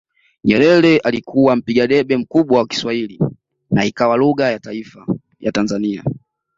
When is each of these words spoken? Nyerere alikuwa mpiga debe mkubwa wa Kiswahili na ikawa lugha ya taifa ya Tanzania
Nyerere 0.43 0.97
alikuwa 0.97 1.55
mpiga 1.55 1.87
debe 1.87 2.17
mkubwa 2.17 2.57
wa 2.57 2.67
Kiswahili 2.67 3.19
na 3.71 3.85
ikawa 3.85 4.17
lugha 4.17 4.51
ya 4.51 4.59
taifa 4.59 5.05
ya 5.39 5.51
Tanzania 5.51 6.03